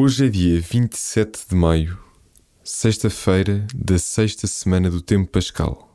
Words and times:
Hoje 0.00 0.26
é 0.26 0.28
dia 0.28 0.60
27 0.60 1.48
de 1.50 1.56
maio, 1.56 1.98
sexta-feira 2.62 3.66
da 3.74 3.98
sexta 3.98 4.46
semana 4.46 4.88
do 4.88 5.02
Tempo 5.02 5.28
Pascal. 5.28 5.87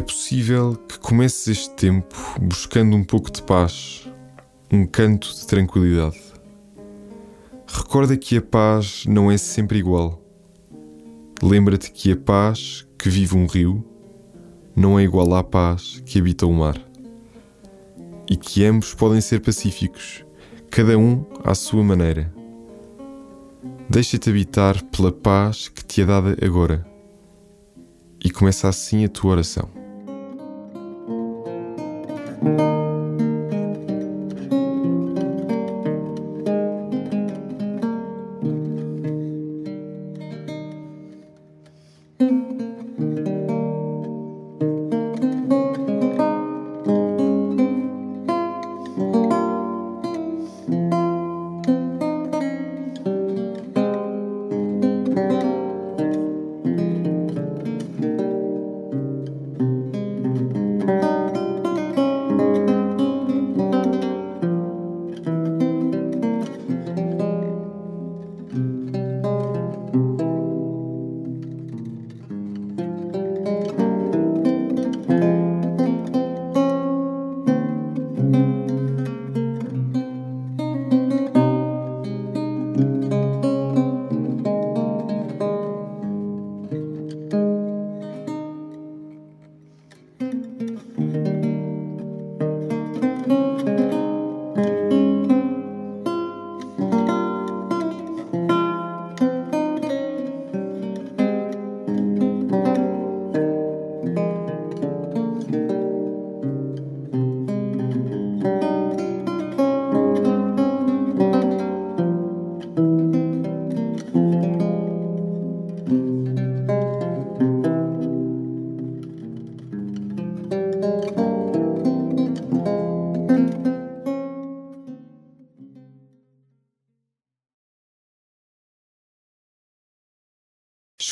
É 0.00 0.02
possível 0.02 0.76
que 0.88 0.98
comeces 0.98 1.46
este 1.46 1.70
tempo 1.76 2.16
buscando 2.40 2.96
um 2.96 3.04
pouco 3.04 3.30
de 3.30 3.42
paz, 3.42 4.08
um 4.72 4.86
canto 4.86 5.28
de 5.28 5.46
tranquilidade. 5.46 6.18
Recorda 7.66 8.16
que 8.16 8.38
a 8.38 8.40
paz 8.40 9.04
não 9.06 9.30
é 9.30 9.36
sempre 9.36 9.78
igual. 9.78 10.18
Lembra-te 11.42 11.92
que 11.92 12.12
a 12.12 12.16
paz 12.16 12.86
que 12.98 13.10
vive 13.10 13.36
um 13.36 13.44
rio 13.44 13.84
não 14.74 14.98
é 14.98 15.02
igual 15.02 15.34
à 15.34 15.44
paz 15.44 16.02
que 16.06 16.18
habita 16.18 16.46
o 16.46 16.52
mar. 16.54 16.80
E 18.26 18.38
que 18.38 18.64
ambos 18.64 18.94
podem 18.94 19.20
ser 19.20 19.40
pacíficos, 19.40 20.24
cada 20.70 20.96
um 20.96 21.26
à 21.44 21.54
sua 21.54 21.84
maneira. 21.84 22.32
Deixa-te 23.86 24.30
habitar 24.30 24.82
pela 24.84 25.12
paz 25.12 25.68
que 25.68 25.84
te 25.84 26.00
é 26.00 26.06
dada 26.06 26.38
agora. 26.42 26.86
E 28.24 28.30
começa 28.30 28.66
assim 28.66 29.04
a 29.04 29.08
tua 29.10 29.32
oração. 29.32 29.79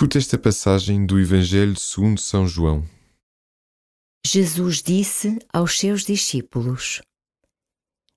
Escuta 0.00 0.16
esta 0.16 0.38
passagem 0.38 1.04
do 1.04 1.20
Evangelho 1.20 1.78
segundo 1.78 2.18
São 2.18 2.48
João. 2.48 2.82
Jesus 4.26 4.82
disse 4.82 5.38
aos 5.52 5.78
seus 5.78 6.06
discípulos: 6.06 7.02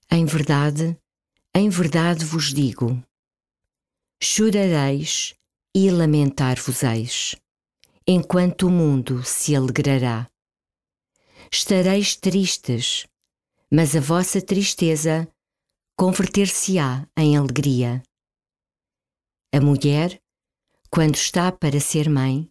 Em 0.09 0.23
verdade, 0.25 0.97
em 1.53 1.67
verdade 1.67 2.23
vos 2.23 2.53
digo: 2.53 3.03
chorareis 4.23 5.33
e 5.75 5.91
lamentar-vos-eis, 5.91 7.35
enquanto 8.07 8.67
o 8.67 8.71
mundo 8.71 9.21
se 9.21 9.53
alegrará. 9.53 10.29
Estareis 11.51 12.15
tristes, 12.15 13.05
mas 13.69 13.93
a 13.93 13.99
vossa 13.99 14.41
tristeza 14.41 15.27
converter-se-á 15.97 17.05
em 17.17 17.35
alegria. 17.35 18.01
A 19.53 19.59
mulher 19.59 20.22
quando 20.93 21.15
está 21.15 21.51
para 21.51 21.79
ser 21.79 22.07
mãe, 22.07 22.47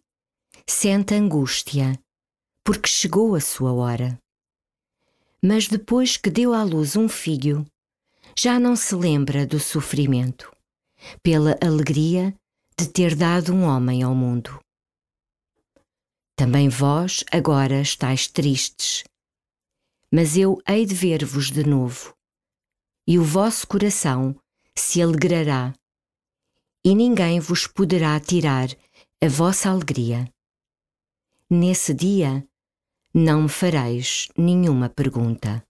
sente 0.67 1.13
angústia, 1.13 1.97
porque 2.61 2.89
chegou 2.89 3.35
a 3.35 3.39
sua 3.39 3.71
hora. 3.71 4.19
Mas 5.41 5.69
depois 5.69 6.17
que 6.17 6.29
deu 6.29 6.53
à 6.53 6.61
luz 6.61 6.97
um 6.97 7.07
filho, 7.07 7.65
já 8.37 8.59
não 8.59 8.75
se 8.75 8.93
lembra 8.95 9.47
do 9.47 9.61
sofrimento, 9.61 10.53
pela 11.21 11.57
alegria 11.63 12.35
de 12.77 12.89
ter 12.89 13.15
dado 13.15 13.53
um 13.53 13.63
homem 13.63 14.03
ao 14.03 14.13
mundo. 14.13 14.59
Também 16.35 16.67
vós 16.67 17.23
agora 17.31 17.79
estáis 17.79 18.27
tristes, 18.27 19.05
mas 20.11 20.35
eu 20.35 20.61
hei 20.67 20.85
de 20.85 20.93
ver-vos 20.93 21.49
de 21.49 21.63
novo, 21.63 22.13
e 23.07 23.17
o 23.17 23.23
vosso 23.23 23.65
coração 23.65 24.35
se 24.77 25.01
alegrará 25.01 25.73
e 26.85 26.93
ninguém 26.93 27.39
vos 27.39 27.65
poderá 27.65 28.19
tirar 28.19 28.67
a 29.21 29.27
vossa 29.27 29.69
alegria. 29.69 30.29
Nesse 31.49 31.93
dia, 31.93 32.45
não 33.13 33.43
me 33.43 33.49
fareis 33.49 34.27
nenhuma 34.37 34.89
pergunta. 34.89 35.63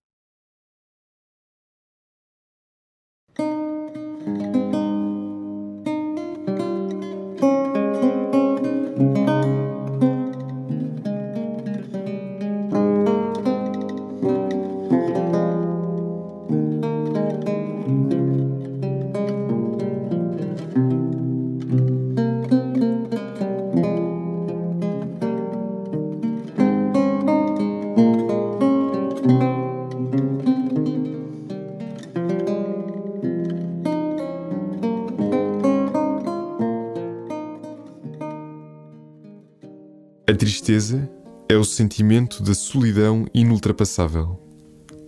A 40.33 40.35
tristeza 40.35 41.07
é 41.47 41.56
o 41.56 41.63
sentimento 41.63 42.41
da 42.41 42.56
solidão 42.56 43.27
inultrapassável, 43.35 44.41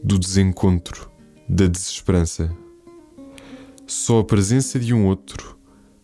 do 0.03 0.19
desencontro, 0.19 1.09
da 1.49 1.65
desesperança. 1.65 2.55
Só 3.87 4.19
a 4.19 4.23
presença 4.23 4.79
de 4.79 4.93
um 4.93 5.07
outro, 5.07 5.57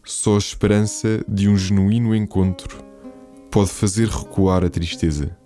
só 0.03 0.33
a 0.33 0.39
esperança 0.39 1.23
de 1.27 1.47
um 1.47 1.55
genuíno 1.55 2.15
encontro 2.15 2.83
pode 3.51 3.69
fazer 3.69 4.07
recuar 4.07 4.65
a 4.65 4.69
tristeza. 4.71 5.37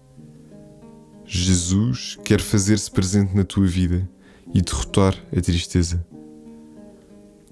Jesus 1.25 2.18
quer 2.24 2.39
fazer-se 2.39 2.89
presente 2.89 3.36
na 3.36 3.44
tua 3.44 3.68
vida 3.68 4.10
e 4.54 4.62
derrotar 4.62 5.21
a 5.36 5.42
tristeza. 5.42 6.07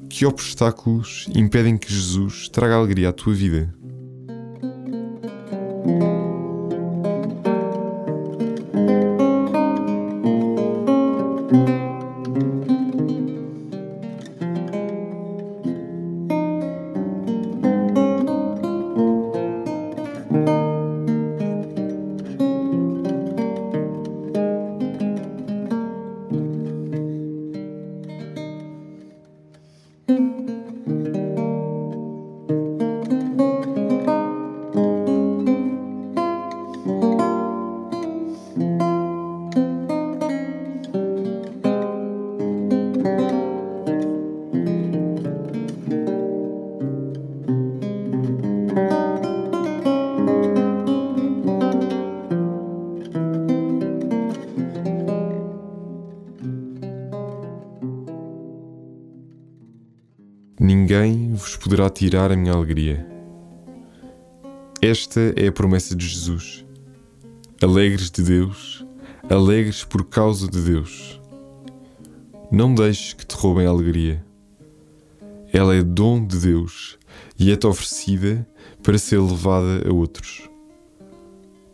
Que 0.08 0.26
obstáculos 0.26 1.28
impedem 1.36 1.78
que 1.78 1.94
Jesus 1.94 2.48
traga 2.48 2.76
alegria 2.76 3.10
à 3.10 3.12
tua 3.12 3.34
vida? 3.34 3.76
Ninguém 60.64 61.34
vos 61.34 61.58
poderá 61.58 61.90
tirar 61.90 62.32
a 62.32 62.38
minha 62.38 62.54
alegria. 62.54 63.06
Esta 64.82 65.20
é 65.36 65.48
a 65.48 65.52
promessa 65.52 65.94
de 65.94 66.08
Jesus. 66.08 66.66
Alegres 67.62 68.10
de 68.10 68.24
Deus, 68.24 68.86
alegres 69.30 69.84
por 69.84 70.06
causa 70.06 70.50
de 70.50 70.62
Deus. 70.62 71.20
Não 72.50 72.74
deixes 72.74 73.12
que 73.12 73.26
te 73.26 73.36
roubem 73.36 73.68
a 73.68 73.72
alegria. 73.72 74.26
Ela 75.52 75.76
é 75.76 75.84
dom 75.84 76.26
de 76.26 76.40
Deus 76.40 76.98
e 77.38 77.52
é-te 77.52 77.68
oferecida 77.68 78.48
para 78.82 78.98
ser 78.98 79.20
levada 79.20 79.86
a 79.86 79.92
outros. 79.92 80.50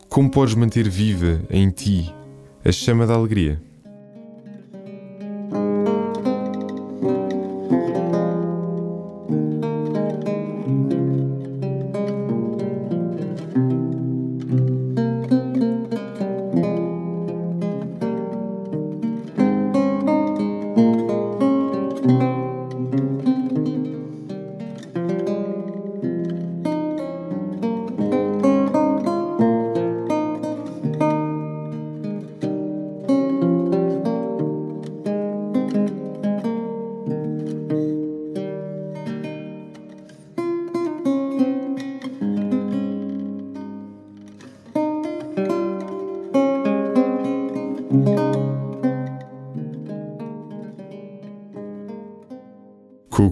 Como 0.08 0.32
podes 0.32 0.56
manter 0.56 0.88
viva 0.88 1.40
em 1.48 1.70
ti 1.70 2.12
a 2.64 2.72
chama 2.72 3.06
da 3.06 3.14
alegria? 3.14 3.62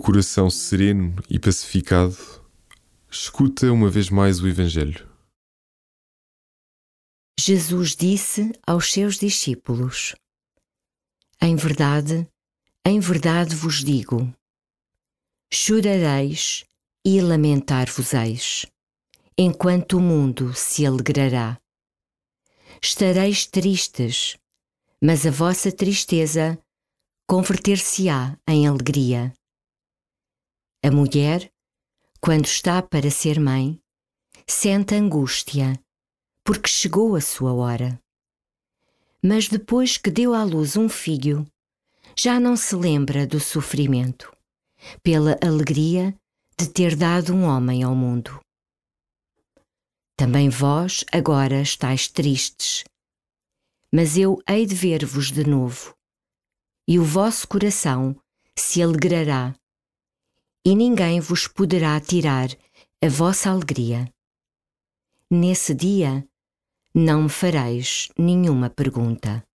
Coração 0.08 0.48
sereno 0.48 1.14
e 1.28 1.38
pacificado, 1.38 2.16
escuta 3.10 3.70
uma 3.70 3.90
vez 3.90 4.08
mais 4.08 4.40
o 4.40 4.48
Evangelho. 4.48 5.06
Jesus 7.38 7.94
disse 7.94 8.50
aos 8.66 8.90
seus 8.90 9.18
discípulos: 9.18 10.14
Em 11.42 11.54
verdade, 11.56 12.26
em 12.86 12.98
verdade 12.98 13.54
vos 13.54 13.84
digo: 13.84 14.34
chorareis 15.52 16.64
e 17.04 17.20
lamentar-vos-eis, 17.20 18.64
enquanto 19.36 19.98
o 19.98 20.00
mundo 20.00 20.54
se 20.54 20.86
alegrará. 20.86 21.60
Estareis 22.80 23.44
tristes, 23.44 24.38
mas 25.04 25.26
a 25.26 25.30
vossa 25.30 25.70
tristeza 25.70 26.58
converter-se-á 27.28 28.38
em 28.48 28.66
alegria. 28.66 29.34
A 30.80 30.92
mulher, 30.92 31.52
quando 32.20 32.44
está 32.46 32.80
para 32.80 33.10
ser 33.10 33.40
mãe, 33.40 33.80
sente 34.46 34.94
angústia, 34.94 35.76
porque 36.44 36.68
chegou 36.68 37.16
a 37.16 37.20
sua 37.20 37.52
hora. 37.52 38.00
Mas 39.20 39.48
depois 39.48 39.96
que 39.96 40.08
deu 40.08 40.32
à 40.34 40.44
luz 40.44 40.76
um 40.76 40.88
filho, 40.88 41.44
já 42.16 42.38
não 42.38 42.56
se 42.56 42.76
lembra 42.76 43.26
do 43.26 43.40
sofrimento, 43.40 44.32
pela 45.02 45.36
alegria 45.42 46.16
de 46.56 46.68
ter 46.68 46.94
dado 46.94 47.34
um 47.34 47.42
homem 47.42 47.82
ao 47.82 47.96
mundo. 47.96 48.40
Também 50.16 50.48
vós 50.48 51.04
agora 51.12 51.60
estáis 51.60 52.06
tristes, 52.06 52.84
mas 53.92 54.16
eu 54.16 54.40
hei 54.48 54.64
de 54.64 54.76
ver-vos 54.76 55.32
de 55.32 55.44
novo, 55.44 55.92
e 56.86 57.00
o 57.00 57.04
vosso 57.04 57.48
coração 57.48 58.14
se 58.56 58.80
alegrará 58.80 59.56
e 60.64 60.74
ninguém 60.74 61.20
vos 61.20 61.46
poderá 61.46 61.98
tirar 62.00 62.48
a 63.02 63.08
vossa 63.08 63.50
alegria. 63.50 64.12
Nesse 65.30 65.74
dia, 65.74 66.26
não 66.94 67.24
me 67.24 67.28
fareis 67.28 68.08
nenhuma 68.18 68.68
pergunta. 68.68 69.47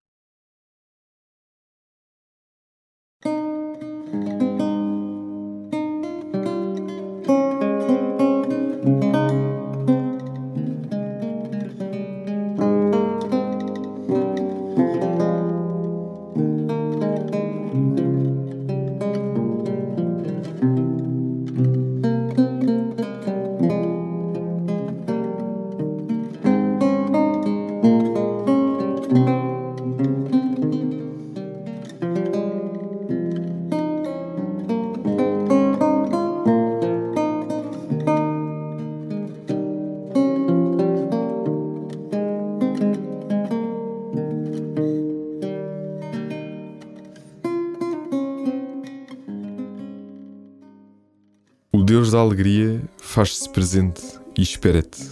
Deus 51.94 52.10
da 52.10 52.18
alegria 52.18 52.82
faz-se 52.98 53.48
presente 53.48 54.02
e 54.36 54.42
espera-te. 54.42 55.08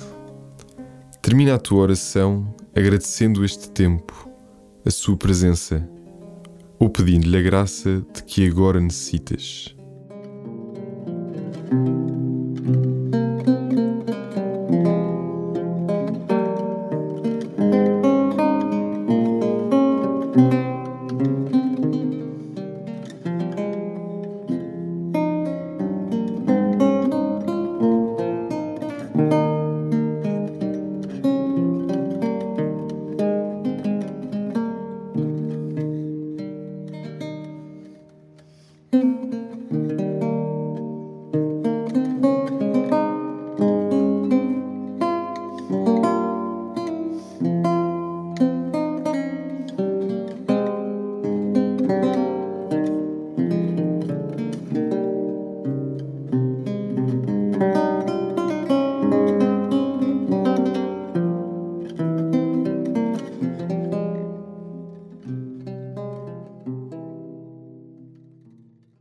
Termina 1.22 1.54
a 1.54 1.60
tua 1.60 1.84
oração 1.84 2.56
agradecendo 2.76 3.46
este 3.46 3.70
tempo, 3.70 4.28
a 4.84 4.90
sua 4.90 5.16
presença, 5.16 5.88
ou 6.80 6.90
pedindo-lhe 6.90 7.38
a 7.38 7.42
graça 7.44 8.04
de 8.12 8.24
que 8.24 8.48
agora 8.48 8.82
necessitas. 8.82 9.76